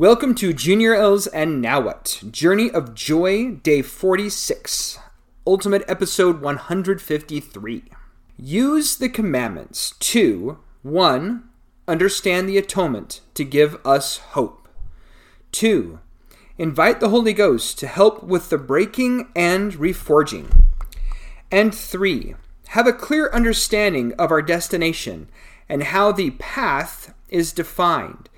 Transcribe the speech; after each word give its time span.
Welcome 0.00 0.34
to 0.36 0.54
Junior 0.54 0.94
L's 0.94 1.26
and 1.26 1.60
Now 1.60 1.78
What? 1.82 2.22
Journey 2.30 2.70
of 2.70 2.94
Joy, 2.94 3.56
Day 3.56 3.82
46, 3.82 4.98
Ultimate 5.46 5.84
Episode 5.86 6.40
153. 6.40 7.84
Use 8.38 8.96
the 8.96 9.10
commandments 9.10 9.90
to 9.98 10.58
1. 10.80 11.46
Understand 11.86 12.48
the 12.48 12.56
atonement 12.56 13.20
to 13.34 13.44
give 13.44 13.76
us 13.84 14.16
hope. 14.16 14.70
2. 15.52 15.98
Invite 16.56 17.00
the 17.00 17.10
Holy 17.10 17.34
Ghost 17.34 17.78
to 17.80 17.86
help 17.86 18.22
with 18.22 18.48
the 18.48 18.56
breaking 18.56 19.28
and 19.36 19.74
reforging. 19.74 20.62
And 21.50 21.74
3. 21.74 22.36
Have 22.68 22.86
a 22.86 22.94
clear 22.94 23.28
understanding 23.34 24.14
of 24.14 24.30
our 24.30 24.40
destination 24.40 25.28
and 25.68 25.82
how 25.82 26.10
the 26.10 26.30
path 26.30 27.12
is 27.28 27.52
defined 27.52 28.29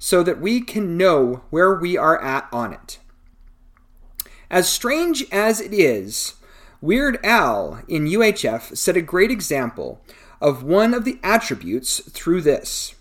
so 0.00 0.24
that 0.24 0.40
we 0.40 0.60
can 0.60 0.96
know 0.96 1.42
where 1.50 1.74
we 1.74 1.96
are 1.96 2.20
at 2.20 2.48
on 2.50 2.72
it. 2.72 2.98
As 4.50 4.68
strange 4.68 5.24
as 5.30 5.60
it 5.60 5.72
is, 5.72 6.34
Weird 6.80 7.24
Al 7.24 7.82
in 7.86 8.06
UHF 8.06 8.76
set 8.76 8.96
a 8.96 9.02
great 9.02 9.30
example 9.30 10.00
of 10.40 10.64
one 10.64 10.94
of 10.94 11.04
the 11.04 11.20
attributes 11.22 12.00
through 12.10 12.40
this. 12.40 12.94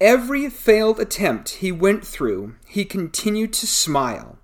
Every 0.00 0.48
failed 0.48 1.00
attempt 1.00 1.56
he 1.56 1.72
went 1.72 2.06
through, 2.06 2.54
he 2.66 2.84
continued 2.84 3.52
to 3.54 3.66
smile, 3.66 4.38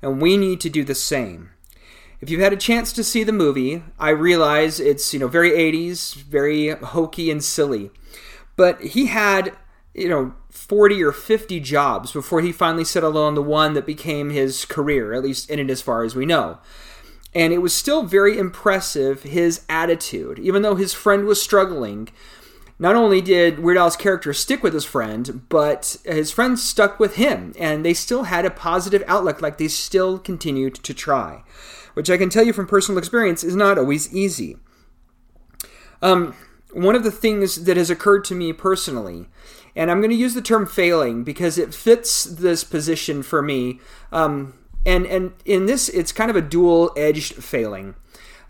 and 0.00 0.22
we 0.22 0.36
need 0.36 0.60
to 0.60 0.70
do 0.70 0.84
the 0.84 0.94
same. 0.94 1.50
If 2.20 2.30
you've 2.30 2.40
had 2.40 2.52
a 2.52 2.56
chance 2.56 2.92
to 2.92 3.04
see 3.04 3.24
the 3.24 3.32
movie, 3.32 3.82
I 3.98 4.10
realize 4.10 4.78
it's, 4.78 5.12
you 5.12 5.18
know, 5.18 5.28
very 5.28 5.50
80s, 5.50 6.14
very 6.14 6.70
hokey 6.70 7.30
and 7.30 7.42
silly. 7.42 7.90
But 8.56 8.80
he 8.80 9.06
had, 9.06 9.56
you 9.94 10.08
know, 10.08 10.34
40 10.50 11.02
or 11.02 11.12
50 11.12 11.60
jobs 11.60 12.12
before 12.12 12.40
he 12.40 12.52
finally 12.52 12.84
settled 12.84 13.16
on 13.16 13.34
the 13.34 13.42
one 13.42 13.74
that 13.74 13.86
became 13.86 14.30
his 14.30 14.64
career, 14.64 15.12
at 15.12 15.22
least 15.22 15.48
in 15.48 15.58
it 15.58 15.70
as 15.70 15.80
far 15.80 16.02
as 16.02 16.16
we 16.16 16.26
know. 16.26 16.58
And 17.34 17.52
it 17.52 17.58
was 17.58 17.72
still 17.72 18.02
very 18.04 18.38
impressive, 18.38 19.22
his 19.22 19.64
attitude. 19.68 20.38
Even 20.38 20.62
though 20.62 20.76
his 20.76 20.92
friend 20.92 21.24
was 21.24 21.42
struggling, 21.42 22.08
not 22.78 22.96
only 22.96 23.20
did 23.20 23.60
Weird 23.60 23.76
Al's 23.76 23.96
character 23.96 24.32
stick 24.32 24.62
with 24.62 24.74
his 24.74 24.84
friend, 24.84 25.42
but 25.48 25.96
his 26.04 26.30
friend 26.30 26.58
stuck 26.58 26.98
with 26.98 27.16
him, 27.16 27.52
and 27.58 27.84
they 27.84 27.94
still 27.94 28.24
had 28.24 28.44
a 28.44 28.50
positive 28.50 29.02
outlook, 29.06 29.40
like 29.40 29.58
they 29.58 29.68
still 29.68 30.18
continued 30.18 30.74
to 30.76 30.94
try. 30.94 31.42
Which 31.94 32.10
I 32.10 32.16
can 32.16 32.30
tell 32.30 32.44
you 32.44 32.52
from 32.52 32.66
personal 32.66 32.98
experience 32.98 33.44
is 33.44 33.54
not 33.54 33.78
always 33.78 34.12
easy. 34.12 34.56
Um, 36.02 36.34
one 36.74 36.94
of 36.94 37.04
the 37.04 37.10
things 37.10 37.64
that 37.64 37.76
has 37.76 37.90
occurred 37.90 38.24
to 38.24 38.34
me 38.34 38.52
personally 38.52 39.26
and 39.76 39.90
I'm 39.90 40.00
going 40.00 40.10
to 40.10 40.16
use 40.16 40.34
the 40.34 40.42
term 40.42 40.66
failing 40.66 41.24
because 41.24 41.58
it 41.58 41.74
fits 41.74 42.24
this 42.24 42.62
position 42.64 43.22
for 43.22 43.42
me. 43.42 43.80
Um, 44.12 44.54
and 44.86 45.06
and 45.06 45.32
in 45.44 45.66
this, 45.66 45.88
it's 45.88 46.12
kind 46.12 46.30
of 46.30 46.36
a 46.36 46.42
dual-edged 46.42 47.34
failing. 47.34 47.94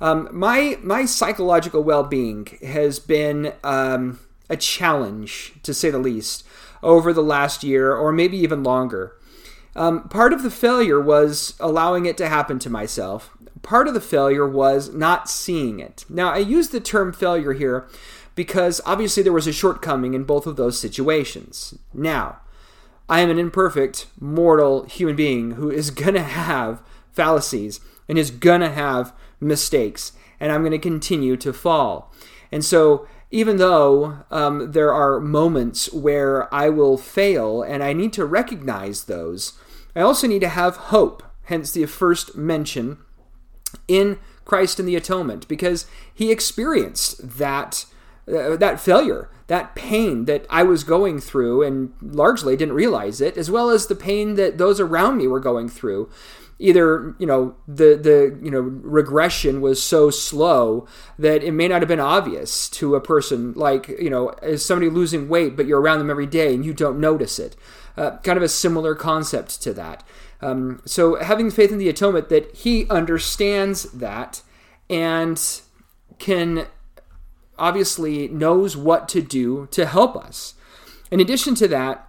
Um, 0.01 0.29
my 0.33 0.79
my 0.83 1.07
psychological 1.07 1.83
well-being 1.83 2.59
has 2.67 2.99
been 2.99 3.55
um, 3.63 4.19
a 4.51 4.57
challenge, 4.57 5.55
to 5.63 5.73
say 5.73 5.91
the 5.91 5.99
least, 5.99 6.45
over 6.83 7.13
the 7.13 7.23
last 7.23 7.63
year 7.63 7.95
or 7.95 8.13
maybe 8.13 8.37
even 8.37 8.63
longer. 8.63 9.17
Um, 9.77 10.09
part 10.09 10.33
of 10.33 10.43
the 10.43 10.51
failure 10.51 11.01
was 11.01 11.55
allowing 11.59 12.07
it 12.07 12.17
to 12.19 12.29
happen 12.29 12.59
to 12.61 12.71
myself. 12.71 13.31
Part 13.63 13.89
of 13.89 13.95
the 13.95 14.01
failure 14.01 14.49
was 14.49 14.93
not 14.95 15.29
seeing 15.29 15.81
it. 15.81 16.05
Now, 16.09 16.31
I 16.31 16.39
use 16.39 16.69
the 16.69 16.81
term 16.81 17.13
failure 17.13 17.55
here 17.55 17.89
because 18.35 18.81
obviously 18.85 19.23
there 19.23 19.33
was 19.33 19.47
a 19.47 19.53
shortcoming 19.53 20.15
in 20.15 20.25
both 20.25 20.47
of 20.47 20.57
those 20.57 20.79
situations. 20.79 21.75
Now, 21.93 22.41
I 23.09 23.21
am 23.21 23.31
an 23.31 23.39
imperfect, 23.39 24.07
mortal 24.21 24.85
human 24.85 25.17
being 25.17 25.53
who 25.53 25.71
is 25.71 25.91
going 25.91 26.15
to 26.15 26.23
have 26.23 26.83
fallacies 27.13 27.81
and 28.09 28.19
is 28.19 28.31
going 28.31 28.61
to 28.61 28.71
have 28.71 29.13
mistakes, 29.41 30.13
and 30.39 30.53
I'm 30.53 30.63
going 30.63 30.73
to 30.73 30.79
continue 30.79 31.37
to 31.39 31.53
fall. 31.53 32.13
And 32.53 32.65
so, 32.65 33.09
even 33.35 33.57
though 33.57 34.19
um, 34.31 34.71
there 34.71 34.93
are 34.93 35.19
moments 35.19 35.93
where 35.93 36.53
I 36.55 36.69
will 36.69 36.97
fail 36.97 37.63
and 37.63 37.83
I 37.83 37.93
need 37.93 38.13
to 38.13 38.25
recognize 38.25 39.05
those, 39.05 39.55
I 39.97 40.03
also 40.03 40.29
need 40.29 40.43
to 40.43 40.49
have 40.49 40.77
hope, 40.77 41.21
hence 41.43 41.73
the 41.73 41.85
first 41.87 42.37
mention 42.37 42.99
in 43.89 44.21
Christ 44.45 44.79
and 44.79 44.87
the 44.89 44.95
atonement, 44.95 45.49
because 45.49 45.87
he 46.15 46.31
experienced 46.31 47.39
that 47.39 47.87
uh, 48.29 48.57
that 48.57 48.81
failure, 48.81 49.29
that 49.49 49.75
pain 49.75 50.27
that 50.27 50.47
I 50.49 50.63
was 50.63 50.85
going 50.85 51.21
through 51.21 51.63
and 51.63 51.93
largely 52.01 52.57
didn't 52.57 52.75
realize 52.75 53.21
it, 53.21 53.37
as 53.37 53.51
well 53.51 53.69
as 53.69 53.89
the 53.89 53.97
pain 53.97 54.37
that 54.37 54.59
those 54.59 54.79
around 54.79 55.19
me 55.19 55.27
were 55.27 55.41
going 55.41 55.69
through. 55.69 56.09
Either 56.59 57.15
you 57.19 57.27
know 57.27 57.57
the 57.67 57.97
the 57.97 58.39
you 58.43 58.51
know 58.51 58.61
regression 58.61 59.61
was 59.61 59.83
so 59.83 60.11
slow 60.11 60.87
that 61.19 61.43
it 61.43 61.53
may 61.53 61.69
not 61.69 61.81
have 61.81 61.89
been 61.89 62.01
obvious 62.01 62.69
to 62.71 62.95
a 62.95 63.01
person 63.01 63.53
like 63.55 63.89
you 63.89 64.11
know 64.11 64.31
is 64.43 64.65
somebody 64.65 64.91
losing 64.91 65.29
weight, 65.29 65.57
but 65.57 65.67
you're 65.67 65.81
around 65.81 65.99
them 65.99 66.11
every 66.11 66.27
day 66.27 66.55
and 66.55 66.65
you 66.65 66.73
don't 66.73 67.01
notice 67.01 67.39
it. 67.39 67.57
Uh, 67.97 68.19
kind 68.19 68.37
of 68.37 68.43
a 68.43 68.49
similar 68.49 68.95
concept 68.95 69.63
to 69.63 69.73
that. 69.73 70.03
Um, 70.41 70.83
so 70.85 71.15
having 71.17 71.51
faith 71.51 71.71
in 71.71 71.79
the 71.79 71.89
atonement 71.89 72.29
that 72.29 72.55
he 72.55 72.89
understands 72.91 73.85
that 73.93 74.43
and 74.91 75.41
can 76.19 76.67
obviously 77.59 78.29
knows 78.29 78.77
what 78.77 79.09
to 79.09 79.23
do 79.23 79.69
to 79.71 79.87
help 79.87 80.17
us. 80.17 80.55
In 81.11 81.21
addition 81.21 81.55
to 81.57 81.69
that, 81.69 82.09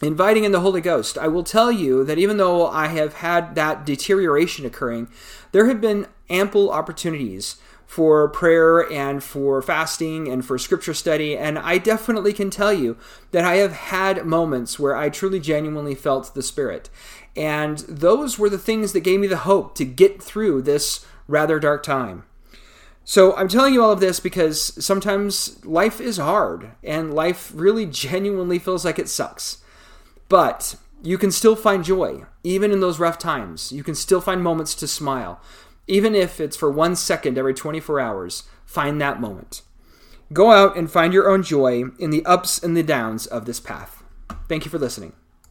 inviting 0.00 0.44
in 0.44 0.52
the 0.52 0.60
Holy 0.60 0.80
Ghost, 0.80 1.18
I 1.18 1.28
will 1.28 1.44
tell 1.44 1.70
you 1.70 2.04
that 2.04 2.18
even 2.18 2.36
though 2.36 2.66
I 2.66 2.88
have 2.88 3.14
had 3.14 3.54
that 3.54 3.84
deterioration 3.84 4.64
occurring, 4.64 5.08
there 5.52 5.66
have 5.66 5.80
been 5.80 6.06
ample 6.28 6.70
opportunities 6.70 7.56
for 7.90 8.28
prayer 8.28 8.88
and 8.92 9.20
for 9.20 9.60
fasting 9.60 10.28
and 10.28 10.44
for 10.44 10.56
scripture 10.58 10.94
study. 10.94 11.36
And 11.36 11.58
I 11.58 11.78
definitely 11.78 12.32
can 12.32 12.48
tell 12.48 12.72
you 12.72 12.96
that 13.32 13.44
I 13.44 13.56
have 13.56 13.72
had 13.72 14.24
moments 14.24 14.78
where 14.78 14.94
I 14.94 15.08
truly 15.08 15.40
genuinely 15.40 15.96
felt 15.96 16.32
the 16.32 16.42
Spirit. 16.42 16.88
And 17.34 17.78
those 17.88 18.38
were 18.38 18.48
the 18.48 18.58
things 18.58 18.92
that 18.92 19.00
gave 19.00 19.18
me 19.18 19.26
the 19.26 19.38
hope 19.38 19.74
to 19.74 19.84
get 19.84 20.22
through 20.22 20.62
this 20.62 21.04
rather 21.26 21.58
dark 21.58 21.82
time. 21.82 22.22
So 23.04 23.34
I'm 23.34 23.48
telling 23.48 23.74
you 23.74 23.82
all 23.82 23.90
of 23.90 23.98
this 23.98 24.20
because 24.20 24.62
sometimes 24.84 25.64
life 25.64 26.00
is 26.00 26.18
hard 26.18 26.70
and 26.84 27.12
life 27.12 27.50
really 27.52 27.86
genuinely 27.86 28.60
feels 28.60 28.84
like 28.84 29.00
it 29.00 29.08
sucks. 29.08 29.64
But 30.30 30.76
you 31.02 31.18
can 31.18 31.32
still 31.32 31.56
find 31.56 31.84
joy, 31.84 32.24
even 32.44 32.70
in 32.70 32.78
those 32.80 33.00
rough 33.00 33.18
times. 33.18 33.72
You 33.72 33.82
can 33.82 33.96
still 33.96 34.20
find 34.20 34.42
moments 34.42 34.74
to 34.76 34.86
smile. 34.86 35.40
Even 35.88 36.14
if 36.14 36.40
it's 36.40 36.56
for 36.56 36.70
one 36.70 36.94
second 36.94 37.36
every 37.36 37.52
24 37.52 37.98
hours, 37.98 38.44
find 38.64 39.00
that 39.00 39.20
moment. 39.20 39.62
Go 40.32 40.52
out 40.52 40.76
and 40.76 40.88
find 40.88 41.12
your 41.12 41.28
own 41.28 41.42
joy 41.42 41.82
in 41.98 42.10
the 42.10 42.24
ups 42.24 42.62
and 42.62 42.76
the 42.76 42.84
downs 42.84 43.26
of 43.26 43.44
this 43.44 43.58
path. 43.58 44.04
Thank 44.48 44.64
you 44.64 44.70
for 44.70 44.78
listening. 44.78 45.14